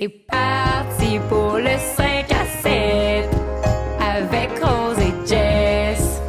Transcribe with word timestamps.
C'est 0.00 0.08
parti 0.08 1.18
pour 1.28 1.54
le 1.54 1.76
5 1.76 2.30
à 2.30 2.46
7 2.62 3.28
avec 4.00 4.50
Rose 4.62 4.96
et 5.00 5.26
Jess. 5.26 6.20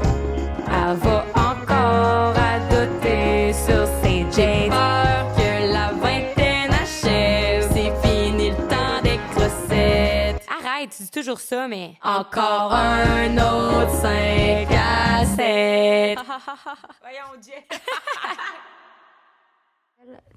Elle 0.65 0.97
va 0.97 1.23
encore 1.35 2.33
à 2.35 2.57
doter 2.71 3.53
sur 3.53 3.85
ses 4.01 4.25
jets. 4.31 4.69
Peur 4.69 5.27
que 5.37 5.71
la 5.71 5.91
vingtaine 5.91 6.73
achève, 6.73 7.69
c'est 7.71 7.93
fini 8.07 8.49
le 8.49 8.55
temps 8.55 9.01
des 9.03 9.19
crossettes. 9.35 10.43
Arrête, 10.49 10.89
tu 10.89 11.03
dis 11.03 11.11
toujours 11.11 11.39
ça, 11.39 11.67
mais. 11.67 11.93
Encore 12.03 12.73
un 12.73 13.37
autre 13.37 13.91
5 14.01 14.67
à 14.71 15.25
7. 15.27 16.17
Voyons, 17.03 17.39
Jess. 17.39 17.79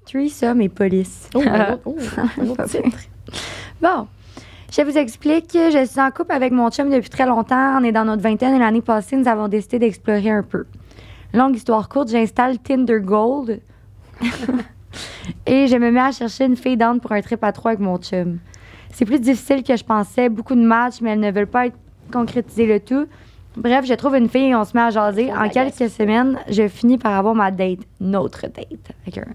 Threesome 0.05 0.61
et 0.61 0.69
police. 0.69 1.29
Oh, 1.33 1.41
un 1.45 1.73
autre, 1.73 1.81
oh, 1.85 1.95
un 2.39 2.45
autre 2.45 2.55
Pas 2.57 2.67
titre. 2.67 2.83
pire. 2.83 2.99
Bon, 3.81 4.07
je 4.71 4.81
vous 4.81 4.97
explique. 4.97 5.51
Je 5.53 5.85
suis 5.85 6.01
en 6.01 6.11
couple 6.11 6.33
avec 6.33 6.51
mon 6.51 6.69
chum 6.69 6.89
depuis 6.89 7.09
très 7.09 7.25
longtemps. 7.25 7.79
On 7.79 7.83
est 7.83 7.91
dans 7.91 8.05
notre 8.05 8.21
vingtaine 8.21 8.55
et 8.55 8.59
l'année 8.59 8.81
passée, 8.81 9.15
nous 9.15 9.27
avons 9.27 9.47
décidé 9.47 9.79
d'explorer 9.79 10.29
un 10.29 10.43
peu. 10.43 10.65
Longue 11.33 11.55
histoire 11.55 11.89
courte, 11.89 12.09
j'installe 12.09 12.59
Tinder 12.59 12.99
Gold 12.99 13.61
et 15.47 15.67
je 15.67 15.77
me 15.77 15.89
mets 15.89 15.99
à 16.01 16.11
chercher 16.11 16.45
une 16.45 16.57
fille 16.57 16.77
d'âne 16.77 16.99
pour 16.99 17.11
un 17.13 17.21
trip 17.21 17.43
à 17.43 17.51
trois 17.51 17.71
avec 17.71 17.79
mon 17.79 17.97
chum. 17.97 18.39
C'est 18.91 19.05
plus 19.05 19.19
difficile 19.19 19.63
que 19.63 19.75
je 19.75 19.83
pensais. 19.83 20.29
Beaucoup 20.29 20.55
de 20.55 20.61
matchs, 20.61 21.01
mais 21.01 21.11
elles 21.11 21.19
ne 21.19 21.31
veulent 21.31 21.47
pas 21.47 21.67
être 21.67 21.77
concrétiser 22.11 22.67
le 22.67 22.79
tout. 22.79 23.07
Bref, 23.55 23.85
je 23.85 23.93
trouve 23.93 24.15
une 24.15 24.29
fille 24.29 24.49
et 24.49 24.55
on 24.55 24.63
se 24.63 24.75
met 24.75 24.83
à 24.83 24.89
jaser. 24.89 25.31
En 25.31 25.47
quelques 25.49 25.89
semaines, 25.89 26.39
je 26.49 26.67
finis 26.67 26.97
par 26.97 27.13
avoir 27.13 27.35
ma 27.35 27.51
date, 27.51 27.79
notre 27.99 28.41
date. 28.41 28.91
avec 29.03 29.17
un 29.17 29.25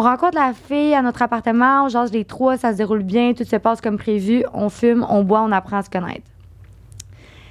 on 0.00 0.02
rencontre 0.02 0.34
la 0.38 0.54
fille 0.54 0.94
à 0.94 1.02
notre 1.02 1.20
appartement, 1.20 1.84
on 1.84 1.88
jase 1.90 2.10
les 2.10 2.24
trois, 2.24 2.56
ça 2.56 2.72
se 2.72 2.78
déroule 2.78 3.02
bien, 3.02 3.34
tout 3.34 3.44
se 3.44 3.56
passe 3.56 3.82
comme 3.82 3.98
prévu, 3.98 4.44
on 4.54 4.70
fume, 4.70 5.04
on 5.10 5.22
boit, 5.24 5.42
on 5.42 5.52
apprend 5.52 5.76
à 5.76 5.82
se 5.82 5.90
connaître. 5.90 6.22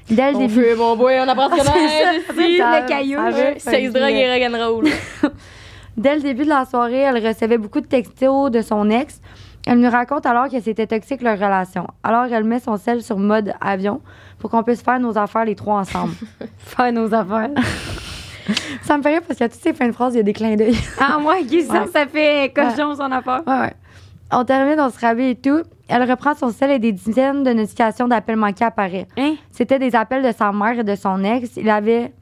Dès 0.10 0.32
le 0.32 0.38
On 0.38 0.40
début. 0.40 0.66
mon 0.76 0.96
boy, 0.96 1.20
on 1.24 1.28
apprend 1.28 1.46
à 1.48 1.52
se 1.52 1.58
connaître. 1.74 2.26
C'est 2.36 2.58
ça, 2.58 2.82
Le 2.82 2.88
caillou. 2.88 3.20
drogue 3.92 4.14
et 4.14 4.44
rock'n'roll. 4.46 4.86
Dès 5.98 6.16
le 6.16 6.22
début 6.22 6.44
de 6.46 6.50
la 6.50 6.66
soirée, 6.66 7.02
elle 7.02 7.24
recevait 7.28 7.60
beaucoup 7.60 7.82
de 7.82 7.86
textos 7.86 8.50
de 8.50 8.62
son 8.62 8.90
ex. 8.90 9.22
Elle 9.68 9.80
nous 9.80 9.90
raconte 9.92 10.26
alors 10.26 10.50
que 10.50 10.60
c'était 10.60 10.88
toxique 10.88 11.22
leur 11.22 11.36
relation. 11.38 11.86
Alors 12.02 12.26
elle 12.34 12.46
met 12.46 12.60
son 12.60 12.78
sel 12.78 13.04
sur 13.04 13.20
mode 13.20 13.54
avion 13.62 14.02
pour 14.40 14.50
qu'on 14.50 14.64
puisse 14.64 14.82
faire 14.82 15.00
nos 15.00 15.16
affaires 15.20 15.46
les 15.46 15.54
trois 15.56 15.76
ensemble. 15.82 16.14
Faire 16.58 16.92
nos 16.94 17.14
affaires. 17.14 17.50
ça 18.84 18.98
me 18.98 19.04
fait 19.04 19.10
rire 19.10 19.22
parce 19.28 19.40
qu'à 19.40 19.50
toutes 19.50 19.62
ces 19.62 19.74
fins 19.74 19.88
de 19.88 19.92
phrases, 19.94 20.14
il 20.14 20.18
y 20.18 20.20
a 20.20 20.24
des 20.24 20.34
clins 20.34 20.56
d'œil. 20.56 20.76
Ah, 21.00 21.18
moi, 21.20 21.36
qui 21.48 21.64
ça, 21.64 21.82
Ouais. 21.84 21.88
ça 21.92 22.06
fait 22.08 22.54
cochon 22.56 22.96
son 22.96 23.12
affaire. 23.12 23.42
Ouais, 23.48 23.60
ouais. 23.60 23.74
On 24.32 24.44
termine, 24.46 24.80
on 24.80 24.90
se 24.90 25.00
rhabille 25.00 25.30
et 25.32 25.36
tout. 25.36 25.62
Elle 25.88 26.10
reprend 26.10 26.36
son 26.36 26.52
sel 26.52 26.70
et 26.72 26.78
des 26.80 26.92
dizaines 26.92 27.44
de 27.44 27.52
notifications 27.52 28.08
d'appels 28.08 28.36
manqués 28.36 28.66
apparaissent. 28.66 29.08
Hein? 29.18 29.34
C'était 29.52 29.80
des 29.80 29.96
appels 29.96 30.24
de 30.24 30.32
sa 30.32 30.52
mère 30.52 30.78
et 30.80 30.84
de 30.84 30.96
son 30.96 31.24
ex. 31.24 31.52
Il 31.58 31.68
avait 31.70 32.14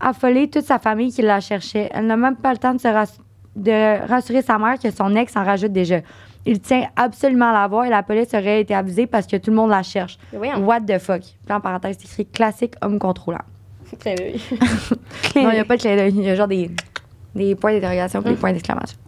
affolé 0.00 0.48
toute 0.48 0.64
sa 0.64 0.78
famille 0.78 1.12
qui 1.12 1.22
la 1.22 1.40
cherchait. 1.40 1.88
Elle 1.92 2.06
n'a 2.06 2.16
même 2.16 2.36
pas 2.36 2.50
le 2.52 2.58
temps 2.58 2.74
de, 2.74 2.80
se 2.80 2.88
rass- 2.88 3.20
de 3.54 4.06
rassurer 4.08 4.42
sa 4.42 4.58
mère 4.58 4.78
que 4.80 4.90
son 4.90 5.14
ex 5.14 5.36
en 5.36 5.44
rajoute 5.44 5.72
déjà. 5.72 6.00
Il 6.46 6.60
tient 6.60 6.86
absolument 6.96 7.50
à 7.50 7.52
la 7.52 7.66
voir 7.68 7.84
et 7.84 7.90
la 7.90 8.02
police 8.02 8.32
aurait 8.32 8.60
été 8.62 8.74
avisée 8.74 9.06
parce 9.06 9.26
que 9.26 9.36
tout 9.36 9.50
le 9.50 9.56
monde 9.56 9.70
la 9.70 9.82
cherche. 9.82 10.18
What 10.32 10.80
the 10.82 10.98
fuck? 10.98 11.20
Puis 11.20 11.54
en 11.54 11.60
parenthèse, 11.60 11.96
c'est 12.00 12.06
écrit 12.08 12.26
classique 12.26 12.74
homme 12.82 12.98
contrôlant. 12.98 13.38
Clin 13.96 14.14
d'œil. 14.14 14.40
Non, 15.36 15.50
il 15.50 15.54
n'y 15.54 15.58
a 15.58 15.64
pas 15.64 15.76
de 15.76 15.82
clin 15.82 15.96
d'œil. 15.96 16.12
Il 16.16 16.22
y 16.22 16.30
a 16.30 16.34
genre 16.34 16.48
des, 16.48 16.70
des 17.34 17.54
points 17.54 17.72
d'interrogation 17.72 18.22
puis 18.22 18.32
des 18.32 18.36
points 18.36 18.52
d'exclamation. 18.52 18.98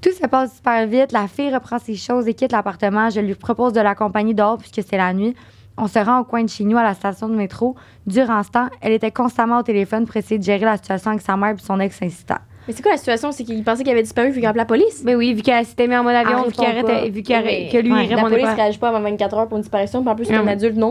Tout 0.00 0.10
se 0.12 0.26
passe 0.26 0.54
super 0.56 0.86
vite. 0.86 1.12
La 1.12 1.26
fille 1.28 1.52
reprend 1.52 1.78
ses 1.78 1.96
choses 1.96 2.28
et 2.28 2.34
quitte 2.34 2.52
l'appartement. 2.52 3.10
Je 3.10 3.20
lui 3.20 3.34
propose 3.34 3.72
de 3.72 3.80
l'accompagner 3.80 4.34
dehors 4.34 4.58
puisque 4.58 4.80
c'est 4.88 4.96
la 4.96 5.12
nuit. 5.12 5.34
On 5.76 5.86
se 5.86 5.98
rend 5.98 6.20
au 6.20 6.24
coin 6.24 6.42
de 6.42 6.48
chez 6.48 6.64
nous 6.64 6.76
à 6.76 6.82
la 6.82 6.94
station 6.94 7.28
de 7.28 7.34
métro. 7.36 7.76
Durant 8.06 8.42
ce 8.42 8.50
temps, 8.50 8.68
elle 8.80 8.92
était 8.92 9.10
constamment 9.12 9.58
au 9.58 9.62
téléphone 9.62 10.06
pour 10.06 10.16
essayer 10.16 10.38
de 10.38 10.44
gérer 10.44 10.64
la 10.64 10.76
situation 10.76 11.10
avec 11.12 11.22
sa 11.22 11.36
mère 11.36 11.50
et 11.54 11.58
son 11.62 11.78
ex 11.80 12.00
insistant. 12.02 12.38
Mais 12.66 12.74
c'est 12.74 12.82
quoi 12.82 12.92
la 12.92 12.98
situation? 12.98 13.32
C'est 13.32 13.44
qu'il 13.44 13.62
pensait 13.64 13.82
qu'il 13.82 13.92
avait 13.92 14.02
disparu 14.02 14.28
vu 14.28 14.34
qu'il 14.40 14.46
appelait 14.46 14.62
la 14.62 14.66
police? 14.66 15.02
Ben 15.04 15.16
oui, 15.16 15.32
vu 15.34 15.42
qu'elle 15.42 15.64
s'était 15.64 15.86
mis 15.86 15.96
en 15.96 16.02
mode 16.04 16.14
avion, 16.16 16.44
Elle 16.44 16.50
vu 16.50 16.56
pas. 16.82 17.04
vu 17.06 17.22
Mais 17.44 17.68
que 17.70 17.78
lui, 17.78 17.92
ouais, 17.92 18.06
il 18.06 18.10
La 18.14 18.22
police 18.22 18.44
pas. 18.44 18.54
réagit 18.54 18.78
pas 18.78 18.88
avant 18.88 19.00
24 19.00 19.36
heures 19.38 19.48
pour 19.48 19.56
une 19.56 19.62
disparition, 19.62 20.02
puis 20.02 20.10
en 20.10 20.14
plus, 20.16 20.24
c'est 20.26 20.34
Non. 20.36 20.42
un 20.42 20.48
adulte 20.48 20.76
là. 20.76 20.86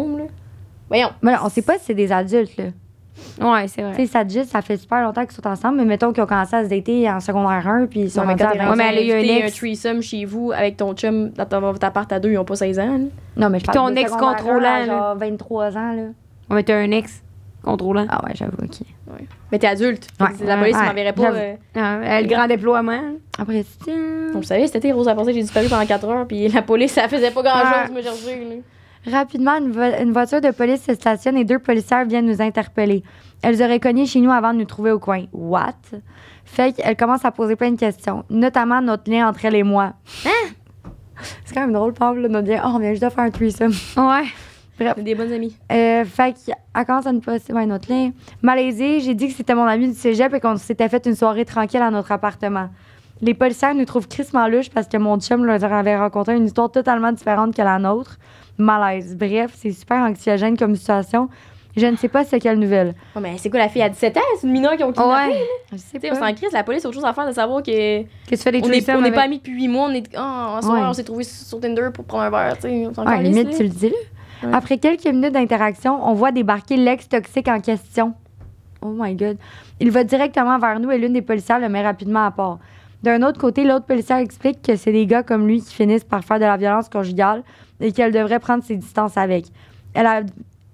Voyons. 0.89 1.09
Mais 1.21 1.31
là, 1.33 1.41
on 1.43 1.49
sait 1.49 1.61
pas 1.61 1.77
si 1.77 1.85
c'est 1.85 1.93
des 1.93 2.11
adultes. 2.11 2.57
Là. 2.57 2.65
Ouais, 3.41 3.67
c'est 3.67 3.81
vrai. 3.81 3.91
Tu 3.95 4.05
sais, 4.05 4.11
ça, 4.11 4.27
juste, 4.27 4.51
ça 4.51 4.61
fait 4.61 4.77
super 4.77 5.01
longtemps 5.03 5.25
qu'ils 5.25 5.35
sont 5.35 5.47
ensemble, 5.47 5.77
mais 5.77 5.85
mettons 5.85 6.11
qu'ils 6.11 6.23
ont 6.23 6.27
commencé 6.27 6.55
à 6.55 6.63
se 6.63 6.69
dater 6.69 7.09
en 7.09 7.19
secondaire 7.19 7.67
1 7.67 7.85
puis 7.87 8.01
ils 8.01 8.11
sont 8.11 8.21
Non, 8.21 8.27
mais 8.27 8.35
quand 8.35 8.47
à 8.47 8.51
t'es 8.51 8.57
20 8.57 8.69
Ouais, 8.69 8.75
mais 8.75 8.83
à 8.83 8.87
elle 8.93 8.97
a 8.97 9.01
eu 9.01 9.41
un 9.43 9.45
un 9.45 9.49
threesome 9.49 10.01
chez 10.01 10.25
vous 10.25 10.51
avec 10.51 10.77
ton 10.77 10.93
chum 10.93 11.29
dans 11.29 11.45
ton 11.45 11.59
votre 11.59 11.85
appart 11.85 12.11
à 12.11 12.19
deux, 12.19 12.31
ils 12.31 12.37
ont 12.37 12.45
pas 12.45 12.55
16 12.55 12.79
ans. 12.79 12.97
là. 12.97 12.97
Non, 13.37 13.49
mais 13.49 13.59
je 13.59 13.65
parle 13.65 13.77
Ton 13.77 13.95
ex 13.95 14.11
à 14.11 14.17
contrôlant, 14.17 14.85
genre 14.85 15.15
23 15.15 15.77
ans. 15.77 15.93
Là. 15.93 16.03
On 16.49 16.55
mettait 16.55 16.73
un 16.73 16.89
ex 16.91 17.21
contrôlant. 17.63 18.05
Ah 18.09 18.21
ouais, 18.25 18.31
j'avoue, 18.33 18.57
OK. 18.63 18.77
Mais 19.51 19.59
t'es 19.59 19.67
adulte. 19.67 20.07
Ouais. 20.19 20.27
La 20.45 20.57
police 20.57 20.75
Ouais, 20.75 20.85
m'enverrait 20.85 21.13
pas. 21.13 21.31
euh, 21.31 21.55
euh, 21.77 22.21
le 22.21 22.27
grand 22.27 22.47
déploiement. 22.47 23.01
Après, 23.39 23.63
tiens... 23.83 23.95
Vous 24.33 24.43
savez, 24.43 24.65
cet 24.67 24.77
été, 24.77 24.91
Rose 24.91 25.07
a 25.07 25.15
pensé 25.15 25.31
que 25.31 25.35
j'ai 25.35 25.41
disparu 25.43 25.67
pendant 25.69 25.85
4 25.85 26.07
heures, 26.09 26.27
puis 26.27 26.47
la 26.49 26.61
police, 26.61 26.91
ça 26.93 27.07
faisait 27.07 27.31
pas 27.31 27.41
grand 27.43 27.59
chose 27.59 27.95
Ouais. 27.95 28.61
Rapidement, 29.09 29.55
une, 29.57 29.71
vo- 29.71 29.81
une 30.01 30.11
voiture 30.11 30.41
de 30.41 30.51
police 30.51 30.83
se 30.83 30.93
stationne 30.93 31.37
et 31.37 31.45
deux 31.45 31.59
policières 31.59 32.05
viennent 32.05 32.25
nous 32.25 32.41
interpeller. 32.41 33.03
Elles 33.41 33.61
auraient 33.63 33.79
cogné 33.79 34.05
chez 34.05 34.19
nous 34.19 34.31
avant 34.31 34.53
de 34.53 34.59
nous 34.59 34.65
trouver 34.65 34.91
au 34.91 34.99
coin. 34.99 35.25
What? 35.31 35.73
Fait 36.45 36.73
qu'elles 36.73 36.95
commencent 36.97 37.25
à 37.25 37.31
poser 37.31 37.55
plein 37.55 37.71
de 37.71 37.79
questions, 37.79 38.23
notamment 38.29 38.81
notre 38.81 39.09
lien 39.09 39.29
entre 39.29 39.45
elle 39.45 39.55
et 39.55 39.63
moi. 39.63 39.93
C'est 41.45 41.53
quand 41.53 41.61
même 41.61 41.73
drôle, 41.73 41.93
là, 42.19 42.27
notre 42.27 42.47
lien. 42.47 42.61
Oh, 42.65 42.71
on 42.75 42.79
vient 42.79 42.91
juste 42.91 43.03
de 43.03 43.09
faire 43.09 43.23
un 43.23 43.31
threesome. 43.31 43.73
Ouais. 43.97 44.25
Est 44.79 45.01
des 45.01 45.15
bonnes 45.15 45.31
amies. 45.33 45.57
Euh, 45.71 46.05
fait 46.05 46.35
qu'elle 46.45 46.85
commence 46.85 47.07
à 47.07 47.11
nous 47.11 47.19
poser 47.21 47.51
ouais, 47.51 47.65
notre 47.65 47.91
lien. 47.91 48.11
Malaisée, 48.43 48.99
j'ai 48.99 49.15
dit 49.15 49.27
que 49.29 49.33
c'était 49.33 49.55
mon 49.55 49.63
ami 49.65 49.87
du 49.87 49.95
cégep 49.95 50.31
et 50.35 50.39
qu'on 50.39 50.55
s'était 50.57 50.87
fait 50.89 51.03
une 51.07 51.15
soirée 51.15 51.45
tranquille 51.45 51.81
à 51.81 51.89
notre 51.89 52.11
appartement. 52.11 52.69
Les 53.21 53.33
policiers 53.33 53.73
nous 53.73 53.85
trouvent 53.85 54.07
crissement 54.07 54.47
louches 54.47 54.69
parce 54.69 54.87
que 54.87 54.97
mon 54.97 55.19
chum 55.19 55.43
leur 55.45 55.63
avait 55.73 55.97
rencontré 55.97 56.35
une 56.37 56.45
histoire 56.45 56.69
totalement 56.71 57.11
différente 57.11 57.55
que 57.55 57.61
la 57.63 57.79
nôtre. 57.79 58.17
Malaise. 58.57 59.15
Bref, 59.15 59.51
c'est 59.55 59.71
super 59.71 59.97
anxiogène 59.97 60.57
comme 60.57 60.75
situation. 60.75 61.29
Je 61.75 61.85
ne 61.85 61.95
sais 61.95 62.07
pas 62.07 62.23
c'est 62.23 62.39
quelle 62.39 62.57
nouvelle. 62.57 62.95
Oh, 63.15 63.19
mais 63.21 63.33
c'est 63.37 63.51
quoi 63.51 63.59
la 63.59 63.69
fille 63.69 63.83
à 63.83 63.89
17 63.89 64.17
ans? 64.17 64.21
C'est 64.39 64.47
une 64.47 64.53
mineure 64.53 64.75
qui 64.75 64.83
ont 64.83 64.91
kidnappé. 64.91 65.31
Ouais. 65.33 65.41
Je 65.73 65.77
sais 65.77 66.11
on 66.11 66.15
s'en 66.15 66.33
crise, 66.33 66.51
la 66.51 66.63
police, 66.63 66.81
c'est 66.81 66.87
autre 66.87 66.95
chose 66.95 67.05
à 67.05 67.13
faire 67.13 67.27
de 67.27 67.33
savoir 67.33 67.61
que. 67.61 68.01
Que 68.01 68.07
tu 68.31 68.37
fais 68.37 68.51
des 68.51 68.63
On 68.63 68.67
n'est 68.67 68.81
pas 68.81 68.93
avec- 68.93 69.17
amis 69.19 69.37
depuis 69.37 69.53
8 69.53 69.67
mois, 69.67 69.87
on 69.87 69.93
est. 69.93 70.03
Ah, 70.15 70.59
soir, 70.63 70.73
Ouais. 70.81 70.87
on 70.87 70.93
s'est 70.93 71.03
trouvé 71.03 71.23
sur 71.23 71.59
Tinder 71.59 71.89
pour 71.93 72.05
prendre 72.05 72.23
un 72.23 72.29
verre, 72.31 72.55
tu 72.55 72.61
sais. 72.63 72.87
Ouais, 72.99 73.21
limite, 73.21 73.55
tu 73.55 73.61
le 73.63 73.69
dis 73.69 73.89
là. 73.89 73.95
Ouais. 74.49 74.53
Après 74.55 74.79
quelques 74.79 75.05
minutes 75.05 75.33
d'interaction, 75.33 75.99
on 76.03 76.13
voit 76.13 76.31
débarquer 76.31 76.77
l'ex 76.77 77.07
toxique 77.07 77.47
en 77.47 77.59
question. 77.59 78.13
Oh 78.81 78.93
my 78.97 79.13
God. 79.13 79.37
Il 79.79 79.91
va 79.91 80.03
directement 80.03 80.57
vers 80.57 80.79
nous 80.79 80.89
et 80.91 80.97
l'une 80.97 81.13
des 81.13 81.21
policières 81.21 81.59
le 81.59 81.69
met 81.69 81.83
rapidement 81.83 82.25
à 82.25 82.31
part. 82.31 82.57
D'un 83.03 83.21
autre 83.23 83.39
côté, 83.39 83.63
l'autre 83.63 83.85
policière 83.85 84.17
explique 84.17 84.61
que 84.61 84.75
c'est 84.75 84.91
des 84.91 85.05
gars 85.05 85.23
comme 85.23 85.47
lui 85.47 85.61
qui 85.61 85.73
finissent 85.73 86.03
par 86.03 86.23
faire 86.23 86.39
de 86.39 86.45
la 86.45 86.57
violence 86.57 86.89
conjugale 86.89 87.43
et 87.79 87.91
qu'elle 87.91 88.11
devrait 88.11 88.39
prendre 88.39 88.63
ses 88.63 88.75
distances 88.75 89.17
avec. 89.17 89.45
Elle, 89.93 90.07
a- 90.07 90.21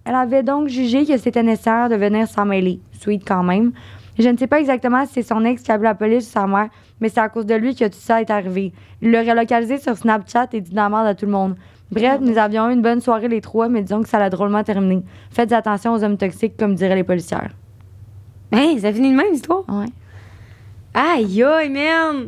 elle 0.05 0.15
avait 0.15 0.43
donc 0.43 0.67
jugé 0.69 1.05
que 1.05 1.17
c'était 1.17 1.43
nécessaire 1.43 1.89
de 1.89 1.95
venir 1.95 2.27
s'en 2.27 2.45
mêler. 2.45 2.79
Sweet 2.99 3.23
quand 3.27 3.43
même. 3.43 3.71
Je 4.17 4.29
ne 4.29 4.37
sais 4.37 4.47
pas 4.47 4.59
exactement 4.59 5.05
si 5.05 5.13
c'est 5.13 5.23
son 5.23 5.43
ex 5.43 5.63
qui 5.63 5.71
a 5.71 5.75
appelé 5.75 5.89
la 5.89 5.95
police 5.95 6.27
ou 6.27 6.31
sa 6.31 6.47
mère, 6.47 6.69
mais 7.01 7.09
c'est 7.09 7.19
à 7.19 7.29
cause 7.29 7.45
de 7.45 7.55
lui 7.55 7.75
que 7.75 7.85
tout 7.85 7.97
ça 7.99 8.21
est 8.21 8.29
arrivé. 8.29 8.71
Il 9.01 9.11
l'aurait 9.11 9.35
localisé 9.35 9.77
sur 9.79 9.97
Snapchat 9.97 10.47
et 10.53 10.61
dit 10.61 10.73
la 10.73 10.87
merde 10.87 11.07
à 11.07 11.15
tout 11.15 11.25
le 11.25 11.31
monde. 11.31 11.55
Bref, 11.91 12.19
nous 12.21 12.37
avions 12.37 12.69
eu 12.69 12.73
une 12.73 12.81
bonne 12.81 13.01
soirée 13.01 13.27
les 13.27 13.41
trois, 13.41 13.67
mais 13.69 13.81
disons 13.81 14.01
que 14.01 14.07
ça 14.09 14.17
l'a 14.19 14.29
drôlement 14.29 14.63
terminé. 14.63 15.03
Faites 15.29 15.51
attention 15.51 15.93
aux 15.93 16.03
hommes 16.03 16.17
toxiques, 16.17 16.55
comme 16.57 16.73
diraient 16.75 16.95
les 16.95 17.03
policières. 17.03 17.51
Hey, 18.51 18.79
ça 18.79 18.93
finit 18.93 19.11
de 19.11 19.15
même, 19.17 19.31
l'histoire. 19.31 19.63
Ouais. 19.67 19.85
Aïe, 20.93 21.43
aïe, 21.43 21.69
man! 21.69 22.27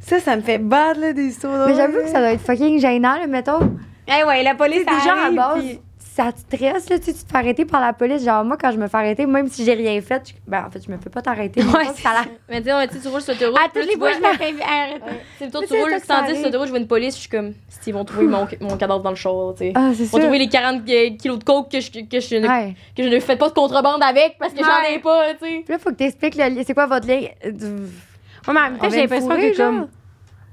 Ça, 0.00 0.20
ça 0.20 0.36
me 0.36 0.42
fait 0.42 0.58
battre, 0.58 1.00
là, 1.00 1.12
des 1.12 1.26
histoires. 1.26 1.68
Mais 1.68 1.74
j'avoue 1.74 1.98
que 1.98 2.08
ça 2.08 2.18
doit 2.18 2.32
être 2.32 2.40
fucking 2.40 2.80
gênant, 2.80 3.18
là, 3.18 3.26
mettons. 3.26 3.76
Eh 4.06 4.24
ouais, 4.24 4.42
la 4.42 4.54
police, 4.54 4.84
déjà 4.86 5.14
à 5.14 5.24
arrive, 5.24 5.36
base, 5.36 5.58
puis- 5.58 5.80
ça 6.22 6.32
te 6.32 6.40
stresse, 6.40 6.90
là, 6.90 6.98
tu 6.98 7.04
sais, 7.06 7.12
tu 7.14 7.24
te 7.24 7.30
fais 7.30 7.36
arrêter 7.36 7.64
par 7.64 7.80
la 7.80 7.92
police. 7.92 8.24
Genre, 8.24 8.44
moi, 8.44 8.56
quand 8.60 8.72
je 8.72 8.76
me 8.76 8.88
fais 8.88 8.96
arrêter, 8.96 9.24
même 9.26 9.46
si 9.48 9.64
j'ai 9.64 9.74
rien 9.74 10.00
fait, 10.00 10.28
je- 10.28 10.50
ben, 10.50 10.64
en 10.66 10.70
fait, 10.70 10.84
je 10.84 10.90
me 10.90 10.98
fais 10.98 11.10
pas 11.10 11.22
t'arrêter. 11.22 11.62
mais 11.62 11.72
Ouais, 11.72 11.84
ça 11.94 12.10
Mais 12.48 12.60
tu 12.60 12.66
sais, 12.68 12.74
ouais, 12.74 12.88
tu 12.88 12.94
sais, 12.94 13.00
tu 13.02 13.08
roules 13.08 13.20
sur 13.22 13.34
l'autoroute. 13.34 13.58
À 13.58 13.68
toutes 13.68 13.86
les 13.88 13.96
fois, 13.96 14.10
je 14.12 14.18
me 14.18 14.24
fais 14.34 14.62
arrêter. 14.62 15.02
Sais, 15.38 15.48
toi, 15.50 15.60
tu 15.62 15.68
c'est 15.68 15.80
roules 15.80 15.90
ça 15.92 16.00
que 16.00 16.06
110 16.06 16.28
ça 16.28 16.34
sur 16.34 16.44
l'autoroute, 16.46 16.66
je 16.66 16.72
vois 16.72 16.80
une 16.80 16.86
police, 16.88 17.14
je 17.14 17.20
suis 17.20 17.28
comme, 17.28 17.52
s'ils 17.68 17.94
vont 17.94 18.04
trouver 18.04 18.26
mon, 18.26 18.46
mon 18.60 18.76
cadavre 18.76 19.00
dans 19.02 19.10
le 19.10 19.16
char, 19.16 19.54
tu 19.56 19.58
sais. 19.66 19.72
Ah, 19.76 19.90
c'est 19.94 20.02
Ils 20.04 20.08
vont 20.08 20.18
trouver 20.18 20.38
les 20.38 20.48
40 20.48 20.82
euh, 20.88 21.10
kilos 21.16 21.38
de 21.38 21.44
coke 21.44 21.70
que 21.70 21.80
je, 21.80 21.90
que, 21.90 22.18
je 22.20 22.34
ne, 22.36 22.48
Ouais. 22.48 22.74
que 22.96 23.02
je 23.04 23.08
ne 23.08 23.20
fais 23.20 23.36
pas 23.36 23.48
de 23.48 23.54
contrebande 23.54 24.02
avec 24.02 24.36
parce 24.38 24.52
que 24.52 24.60
j'en 24.64 24.92
ai 24.92 24.98
pas, 24.98 25.34
tu 25.34 25.38
sais. 25.46 25.62
Puis 25.64 25.72
là, 25.72 25.78
faut 25.78 25.90
que 25.90 25.94
t'expliques. 25.94 26.34
C'est 26.66 26.74
quoi 26.74 26.86
votre 26.86 27.06
lien? 27.06 27.20
Euh, 27.44 27.52
Ouais, 28.46 28.54
mais 28.54 28.60
en 28.60 28.62
même 28.70 28.78
temps, 28.78 28.88
j'ai 28.90 29.02
l'impression 29.02 29.28
que, 29.28 29.56
comme. 29.56 29.88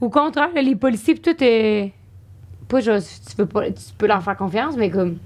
Au 0.01 0.09
contraire, 0.09 0.49
là, 0.53 0.61
les 0.61 0.75
policiers, 0.75 1.15
pis 1.15 1.21
tout, 1.21 1.43
euh, 1.43 1.87
pas 2.67 2.81
genre, 2.81 2.99
tu 2.99 3.35
peux, 3.35 3.45
pas, 3.45 3.67
tu 3.71 3.93
peux 3.97 4.05
leur 4.07 4.21
faire 4.21 4.35
confiance, 4.37 4.75
mais 4.77 4.89
comme. 4.91 5.17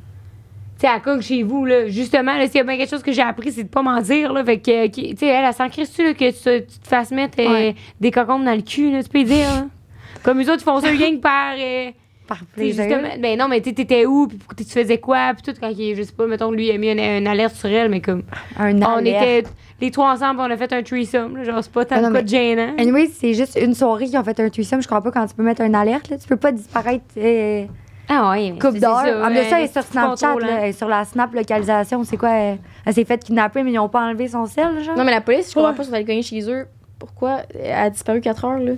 Tu 0.80 0.88
sais, 0.88 0.94
à 0.94 1.00
coque 1.02 1.22
chez 1.22 1.44
vous, 1.44 1.66
là, 1.66 1.88
justement, 1.90 2.38
là, 2.38 2.46
s'il 2.48 2.56
y 2.56 2.60
a 2.60 2.64
bien 2.64 2.78
quelque 2.78 2.90
chose 2.90 3.04
que 3.04 3.12
j'ai 3.12 3.22
appris, 3.22 3.52
c'est 3.52 3.64
de 3.64 3.68
pas 3.70 3.82
mentir, 3.82 4.32
là. 4.32 4.46
Fait 4.46 4.60
que, 4.60 4.88
qui- 4.88 5.10
tu 5.14 5.18
sais, 5.18 5.28
elle, 5.28 5.44
elle 5.46 5.54
s'en 5.54 5.66
là, 5.66 5.70
que 6.14 6.30
tu, 6.32 6.66
tu 6.66 6.80
te 6.80 6.88
fasses 6.88 7.12
mettre 7.12 7.36
euh, 7.40 7.74
des 8.00 8.12
cocombes 8.12 8.46
dans 8.46 8.56
le 8.56 8.62
cul, 8.62 8.90
là, 8.92 9.04
tu 9.04 9.10
peux 9.10 9.24
dire, 9.24 9.46
là. 9.48 9.66
Comme 10.24 10.40
eux 10.42 10.46
autres, 10.50 10.62
ils 10.62 10.64
font 10.64 10.80
ça 10.80 10.88
rien 10.90 11.12
que 11.16 11.22
par. 11.22 11.56
euh, 11.60 11.90
Par 12.28 12.40
tu 12.40 12.46
plaisir. 12.46 12.86
ben 13.20 13.38
non, 13.38 13.48
mais 13.50 13.60
tu 13.60 13.74
t'étais 13.74 14.06
où, 14.06 14.28
puis 14.28 14.66
tu 14.66 14.72
faisais 14.72 15.00
quoi, 15.00 15.34
puis 15.34 15.52
tout, 15.52 15.60
quand 15.60 15.70
il, 15.78 15.96
je 15.98 16.04
sais 16.04 16.14
pas, 16.14 16.28
mettons, 16.28 16.52
lui, 16.52 16.68
il 16.68 16.72
a 16.72 16.78
mis 16.78 16.90
une, 16.92 17.00
une 17.00 17.28
alerte 17.28 17.56
sur 17.56 17.70
elle, 17.70 17.90
mais 17.90 18.00
comme. 18.00 18.24
Un 18.58 18.78
On 18.82 18.98
alerte. 19.00 19.24
était 19.24 19.50
les 19.82 19.92
trois 19.92 20.14
ensemble, 20.14 20.40
on 20.42 20.50
a 20.52 20.56
fait 20.58 20.72
un 20.72 20.82
threesome, 20.84 21.36
là, 21.38 21.44
genre, 21.44 21.62
c'est 21.62 21.72
pas 21.74 21.84
tant 21.86 22.10
de 22.10 22.26
gênant. 22.28 22.74
Anyway, 22.78 23.08
c'est 23.14 23.34
juste 23.34 23.58
une 23.62 23.74
soirée 23.74 24.06
qui 24.08 24.18
ont 24.18 24.24
fait 24.24 24.40
un 24.40 24.50
threesome. 24.50 24.82
Je 24.82 24.88
crois 24.88 25.02
pas 25.02 25.12
quand 25.12 25.26
tu 25.28 25.36
peux 25.36 25.44
mettre 25.44 25.62
une 25.62 25.76
alerte. 25.76 26.10
Là. 26.10 26.18
Tu 26.18 26.28
peux 26.28 26.36
pas 26.38 26.52
disparaître 26.54 27.04
euh, 27.18 27.66
Ah 28.12 28.32
ouais, 28.32 28.52
mais 28.52 28.58
coupe 28.60 28.78
ça, 28.80 28.92
En 28.92 29.02
plus, 29.02 29.12
ça, 29.12 29.28
elle 29.30 29.38
euh, 29.38 29.58
est 29.66 29.68
sur 29.68 29.82
c'est 29.84 29.92
Snapchat. 29.92 30.28
contrôle, 30.28 30.42
là, 30.42 30.58
elle 30.62 30.70
est 30.70 30.74
sur 30.74 30.88
la 30.88 31.06
Snap 31.06 31.34
localisation. 31.34 32.04
C'est 32.04 32.18
quoi? 32.18 32.32
Elle, 32.32 32.58
elle 32.86 32.94
s'est 32.94 33.06
fait 33.06 33.24
kidnapper, 33.24 33.62
mais 33.64 33.72
ils 33.72 33.80
ont 33.80 33.88
pas 33.90 34.02
enlevé 34.02 34.28
son 34.28 34.46
sel, 34.48 34.84
genre? 34.84 34.98
Non, 34.98 35.04
mais 35.04 35.12
la 35.12 35.22
police, 35.22 35.50
je 35.50 35.54
comprends 35.54 35.70
Ouais. 35.70 35.76
pas 35.78 35.84
si 35.84 35.94
allait 35.94 36.06
cogner 36.06 36.24
chez 36.24 36.42
eux. 36.52 36.66
Pourquoi? 36.98 37.42
Elle 37.54 37.72
a 37.72 37.90
disparu 37.90 38.20
4 38.20 38.46
heures, 38.46 38.58
là? 38.60 38.72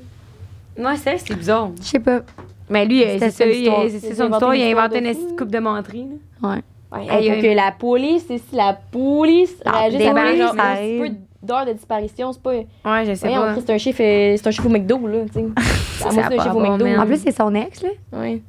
Ouais, 0.78 0.95
c'est 0.98 1.18
c'est 1.18 1.36
bizarre. 1.36 1.69
Je 1.78 1.83
sais 1.88 2.00
pas. 2.00 2.22
Mais 2.69 2.86
lui, 2.86 3.04
euh, 3.04 3.18
c'est 3.19 3.30
ça, 3.31 3.44
son 3.45 3.50
il- 3.50 3.57
histoire. 3.62 3.81
c'est 3.83 4.00
c'est 4.00 4.07
Il 4.07 4.12
a 4.12 4.16
son 4.16 4.22
inventé 4.24 4.36
histoire, 4.36 4.51
une 4.54 4.60
il 4.60 4.63
a 4.63 4.80
inventé 4.80 5.01
de 5.01 5.07
une 5.07 5.36
coupe 5.38 5.51
de 5.51 5.60
menterie. 5.60 6.07
là. 6.42 6.50
Ouais. 6.50 6.56
Ouais, 6.94 7.10
Aïe, 7.10 7.27
pour 7.27 7.36
aïe. 7.38 7.42
que 7.42 7.56
la 7.56 7.72
police, 7.72 8.25
c'est 8.27 8.38
si 8.38 8.56
la 8.56 8.74
police 8.92 9.56
Ah, 9.66 9.80
réagisse 9.88 10.01
à 10.07 10.10
un 10.12 10.75
peu 11.00 11.10
d'heures 11.42 11.66
de 11.66 11.72
disparition, 11.74 12.34
c'est 12.34 12.42
pas. 12.44 12.51
Ouais, 12.51 12.66
je 13.06 13.13
sais 13.13 13.27
Voyons, 13.30 13.56
pas. 13.56 13.62
C'est 13.66 13.74
un 13.74 13.77
chiffre, 13.77 14.01
euh, 14.04 14.36
c'est 14.38 14.45
un 14.48 14.51
chiffre 14.51 14.68
au 14.68 14.69
McDo, 14.69 15.07
là, 15.07 15.19
tu 15.27 15.39
sais. 15.39 15.45
C'est 16.12 16.22
pas 16.22 16.44
chiffre 16.44 16.56
au 16.56 16.60
McDo. 16.60 16.84
man. 16.86 17.00
En 17.00 17.06
plus, 17.06 17.18
c'est 17.24 17.31
son 17.31 17.54
ex, 17.56 17.81
là. 17.84 17.89
Ouais. 18.13 18.42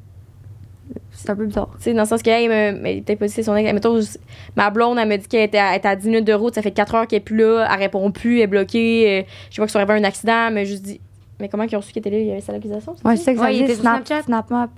C'est 1.24 1.30
un 1.30 1.36
peu 1.36 1.46
bizarre. 1.46 1.68
Tu 1.76 1.84
sais, 1.84 1.94
dans 1.94 2.02
le 2.02 2.08
sens 2.08 2.20
que, 2.22 2.30
hey, 2.30 2.48
me- 2.48 2.80
mais 2.80 3.00
peut-être 3.00 3.20
pas 3.20 3.28
si 3.28 3.34
c'est 3.34 3.42
son 3.44 3.54
ex. 3.54 3.72
Mettons, 3.72 4.00
je- 4.00 4.18
ma 4.56 4.70
blonde, 4.70 4.98
elle 4.98 5.08
me 5.08 5.16
dit 5.16 5.28
qu'elle 5.28 5.42
était, 5.44 5.58
à- 5.58 5.70
elle 5.72 5.78
était 5.78 5.88
à 5.88 5.94
10 5.96 6.08
minutes 6.08 6.24
de 6.26 6.32
route, 6.32 6.54
ça 6.54 6.62
fait 6.62 6.72
4 6.72 6.94
heures 6.96 7.06
qu'elle 7.06 7.18
est 7.18 7.20
plus 7.20 7.36
là, 7.36 7.68
elle 7.72 7.78
répond 7.78 8.10
plus, 8.10 8.38
elle 8.38 8.42
est 8.42 8.46
bloquée. 8.48 9.20
euh, 9.20 9.22
je 9.50 9.56
vois 9.56 9.66
que 9.66 9.72
ça 9.72 9.80
aurait 9.82 9.98
un 10.00 10.04
accident, 10.04 10.50
mais 10.52 10.64
juste 10.66 10.82
dit. 10.82 11.00
Mais 11.40 11.48
comment 11.48 11.62
ils 11.62 11.76
ont 11.76 11.80
su 11.80 11.92
qu'elle 11.92 12.00
était 12.00 12.10
là? 12.10 12.18
Il 12.18 12.26
y 12.26 12.32
avait 12.32 12.40
sa 12.40 12.52
localisation? 12.52 12.96
Ouais, 13.04 13.16
c'est 13.16 13.22
ça 13.24 13.32
que 13.34 13.38
ça 13.38 13.44
Ouais, 13.44 13.54
il 13.54 13.58
dit. 13.58 13.64
était 13.64 13.74
sur 13.74 13.82
Snap, 13.82 14.04
Snapchat. 14.06 14.22
SnapMap. 14.24 14.70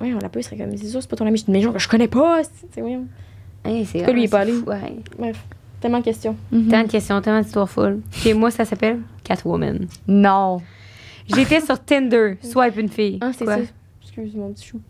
Ouais, 0.00 0.12
on 0.14 0.18
l'a 0.18 0.28
pas, 0.28 0.38
il 0.40 0.42
serait 0.44 0.56
comme, 0.56 0.76
c'est 0.76 0.86
sûr, 0.86 1.00
c'est 1.02 1.10
pas 1.10 1.16
ton 1.16 1.26
ami. 1.26 1.38
Je 1.38 1.44
dis, 1.46 1.50
mais 1.50 1.60
genre, 1.62 1.78
je 1.78 1.88
connais 1.88 2.08
pas. 2.08 2.42
c'est- 2.70 2.80
voyons. 2.80 3.06
Hey, 3.64 3.84
c'est 3.84 3.98
Pourquoi 3.98 4.12
lui, 4.14 4.22
il 4.22 4.24
est 4.26 4.28
pas 4.28 4.40
allé? 4.40 4.52
Ouais. 4.52 4.96
Bref, 5.18 5.42
tellement 5.80 5.98
de 5.98 6.04
questions. 6.04 6.36
Mhm. 6.52 6.68
Tant 6.68 6.82
de 6.84 6.88
questions, 6.88 7.20
tellement 7.20 7.40
d'histoires 7.40 7.68
folles. 7.68 8.00
Et 8.24 8.34
moi, 8.34 8.50
ça 8.52 8.64
s'appelle 8.64 9.00
Catwoman. 9.24 9.86
Non. 10.06 10.60
J'étais 11.34 11.60
sur 11.60 11.78
Tinder, 11.82 12.34
swipe 12.42 12.76
une 12.78 12.88
fille. 12.88 13.18
Ah, 13.20 13.30
c'est 13.36 13.44
Quoi? 13.44 13.56
ça. 13.56 13.62
Excuse 14.02 14.34
mon 14.36 14.52
petit 14.52 14.66
chou. 14.66 14.80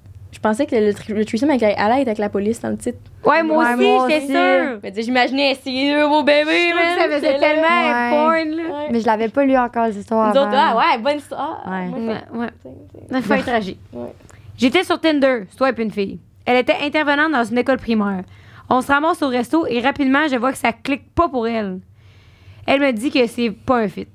Je 0.46 0.50
pensais 0.50 0.66
que 0.66 0.76
le, 0.76 0.93
tr- 0.93 1.12
le 1.12 1.25
threesome 1.25 1.50
avec 1.50 1.60
la, 1.60 1.69
allait 1.70 2.02
être 2.02 2.06
avec 2.08 2.19
la 2.19 2.28
police 2.28 2.60
dans 2.60 2.69
le 2.69 2.76
titre. 2.76 2.98
Ouais, 3.25 3.43
moi 3.43 3.64
Ouais, 3.64 3.75
aussi, 3.75 3.82
moi 3.84 4.08
j'étais 4.08 4.26
sûre. 4.26 4.78
Mais 4.81 4.93
j'imaginais, 4.96 5.58
c'est 5.60 5.93
eux, 5.93 6.04
vos 6.04 6.22
bébés, 6.22 6.70
Je 6.70 7.00
ça 7.00 7.08
faisait 7.08 7.38
tellement 7.40 7.62
Ouais. 7.66 8.10
porn, 8.10 8.56
là. 8.56 8.62
Ouais. 8.62 8.88
Mais 8.93 9.00
je 9.00 9.06
l'avais 9.06 9.28
pas 9.28 9.44
lu 9.44 9.56
encore, 9.56 9.87
cette 9.87 9.96
histoire. 9.96 10.32
Nous 10.32 10.40
autres, 10.40 10.52
ah 10.54 10.76
ouais, 10.76 11.02
bonne 11.02 11.16
histoire. 11.19 11.64
Ouais. 11.69 12.38
Ouais. 12.38 12.48
Ça 13.10 13.22
fait 13.22 13.43
tragique. 13.43 13.81
Ouais. 13.93 14.12
J'étais 14.56 14.84
sur 14.84 15.00
Tinder, 15.00 15.43
swipe 15.56 15.81
une 15.81 15.90
fille. 15.90 16.20
Elle 16.44 16.58
était 16.58 16.76
intervenante 16.81 17.32
dans 17.32 17.42
une 17.42 17.58
école 17.58 17.78
primaire. 17.78 18.22
On 18.70 18.81
se 18.82 18.92
ramasse 18.92 19.20
au 19.22 19.28
resto 19.28 19.66
et 19.66 19.81
rapidement, 19.81 20.28
je 20.31 20.37
vois 20.37 20.52
que 20.52 20.58
ça 20.58 20.72
clique 20.72 21.12
pas 21.12 21.28
pour 21.28 21.49
elle. 21.49 21.81
Elle 22.69 22.81
me 22.81 22.92
dit 22.92 23.10
que 23.10 23.26
c'est 23.26 23.50
pas 23.50 23.78
un 23.78 23.88
fit. 23.88 24.06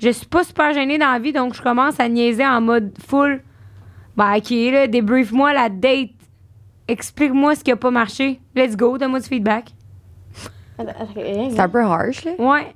Je 0.00 0.10
suis 0.10 0.26
pas 0.26 0.42
super 0.42 0.72
gênée 0.72 0.98
dans 0.98 1.12
la 1.12 1.20
vie, 1.20 1.32
donc 1.32 1.54
je 1.54 1.62
commence 1.62 2.00
à 2.00 2.08
niaiser 2.08 2.44
en 2.44 2.60
mode 2.60 2.92
full. 3.06 3.40
Bah, 4.16 4.34
ok, 4.36 4.50
là, 4.50 4.86
débrief-moi 4.86 5.52
la 5.52 5.68
date. 5.68 6.10
Explique-moi 6.88 7.54
ce 7.54 7.64
qui 7.64 7.70
a 7.70 7.76
pas 7.76 7.90
marché. 7.90 8.40
Let's 8.54 8.76
go, 8.76 8.98
donne-moi 8.98 9.20
du 9.20 9.28
feedback. 9.28 9.70
C'est 11.50 11.60
un 11.60 11.68
peu 11.68 11.80
harsh, 11.80 12.24
là. 12.24 12.32
Ouais. 12.38 12.74